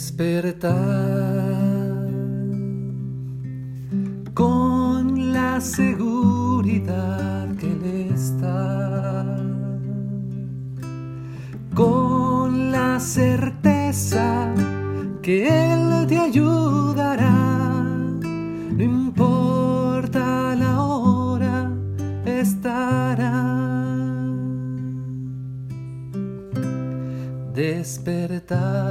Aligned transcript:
Despertar 0.00 0.72
con 4.32 5.30
la 5.34 5.60
seguridad 5.60 7.54
que 7.58 7.66
Él 7.66 7.84
está, 8.14 9.36
con 11.74 12.72
la 12.72 12.98
certeza 12.98 14.54
que 15.20 15.74
Él 15.74 16.06
te 16.06 16.18
ayudará, 16.18 17.30
no 18.72 18.82
importa 18.82 20.56
la 20.56 20.82
hora, 20.82 21.70
estará. 22.24 23.44
Despertar 27.52 28.90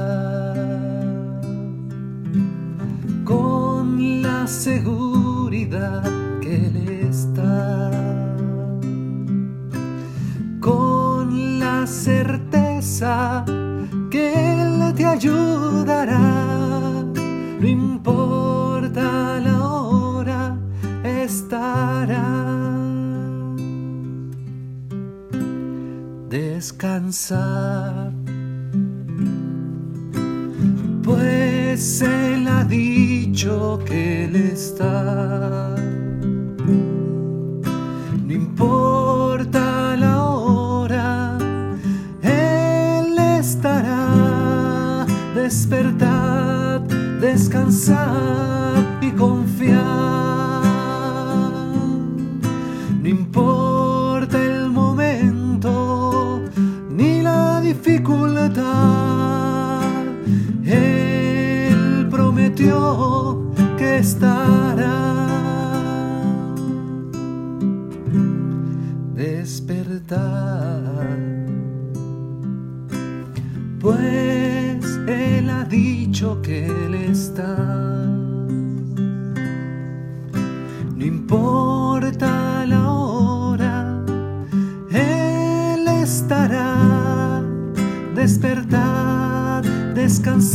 seguridad 4.49 6.03
que 6.41 6.55
Él 6.55 6.89
está, 7.07 7.91
con 10.59 11.59
la 11.59 11.85
certeza 11.85 13.45
que 14.09 14.61
Él 14.61 14.93
te 14.95 15.05
ayudará, 15.05 16.19
no 17.59 17.67
importa 17.67 19.39
la 19.39 19.63
hora, 19.63 20.57
estará. 21.03 22.25
Descansar 26.27 28.18
pues 31.79 32.01
Él 32.01 32.45
ha 32.49 32.65
dicho 32.65 33.79
que 33.85 34.25
Él 34.25 34.35
está. 34.35 35.73
No 38.25 38.33
importa 38.33 39.95
la 39.95 40.25
hora, 40.25 41.37
Él 42.21 43.17
estará. 43.17 45.05
Despertad, 45.33 46.81
descansad 47.21 48.83
y 48.99 49.11
confiad. 49.11 49.79
No 53.01 53.07
importa 53.07 53.48
prometió 62.59 63.51
que 63.77 63.97
estará. 63.97 65.05
Despertar, 69.13 70.81
pues 73.79 74.85
Él 75.07 75.49
ha 75.49 75.63
dicho 75.65 76.41
que 76.41 76.67
Él 76.67 76.95
está. 76.95 77.68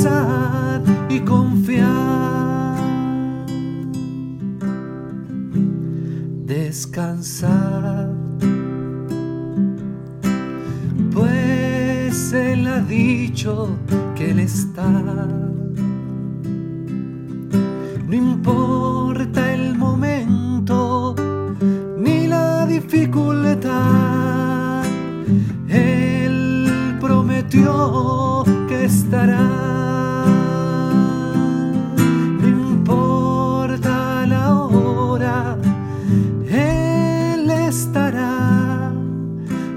Descansar 0.05 0.83
y 1.09 1.21
confiar. 1.21 2.75
Descansar, 6.45 8.11
pues 11.13 12.33
Él 12.33 12.67
ha 12.67 12.81
dicho 12.81 13.71
que 14.15 14.31
Él 14.33 14.41
está. 14.41 14.89
No 18.07 18.15
importa 18.15 19.55
el 19.55 19.77
momento 19.77 21.15
ni 21.99 22.27
la 22.27 22.67
dificultad, 22.67 23.25
Él 25.69 26.97
prometió 27.01 28.45
que 28.69 28.85
estará. 28.85 29.84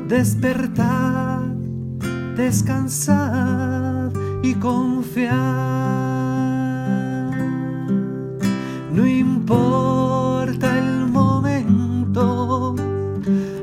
Despertar, 0.07 1.41
descansar 2.37 4.09
y 4.41 4.53
confiar. 4.53 5.35
No 8.93 9.05
importa 9.05 10.77
el 10.79 11.07
momento, 11.07 12.73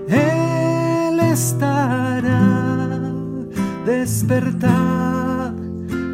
Él 0.07 1.19
estará. 1.19 2.43
Despertar, 3.87 5.55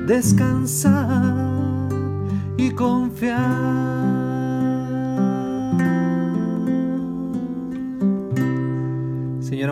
descansar 0.06 1.88
y 2.56 2.70
confiar. 2.70 3.79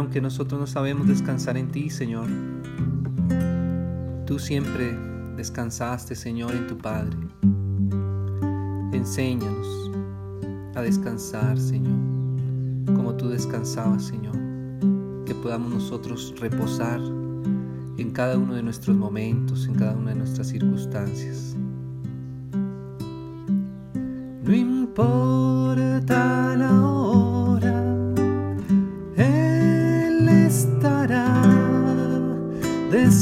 Aunque 0.09 0.23
nosotros 0.23 0.59
no 0.59 0.67
sabemos 0.67 1.07
descansar 1.07 1.59
en 1.59 1.69
ti, 1.69 1.91
Señor, 1.91 2.29
tú 4.25 4.39
siempre 4.39 4.99
descansaste, 5.37 6.15
Señor, 6.15 6.53
en 6.53 6.67
tu 6.67 6.79
Padre. 6.79 7.15
Enséñanos 8.95 9.91
a 10.75 10.81
descansar, 10.81 11.59
Señor, 11.59 11.93
como 12.87 13.17
tú 13.17 13.29
descansabas, 13.29 14.05
Señor. 14.05 14.35
Que 15.27 15.35
podamos 15.35 15.75
nosotros 15.75 16.35
reposar 16.41 17.03
en 17.99 18.11
cada 18.11 18.39
uno 18.39 18.55
de 18.55 18.63
nuestros 18.63 18.97
momentos, 18.97 19.67
en 19.67 19.75
cada 19.75 19.95
una 19.95 20.13
de 20.13 20.17
nuestras 20.17 20.47
circunstancias. 20.47 21.55
No 24.43 24.55
importa 24.55 26.38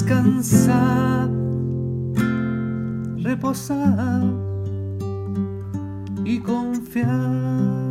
descansado, 0.06 1.32
reposado 3.24 4.30
y 6.24 6.38
confiar. 6.38 7.85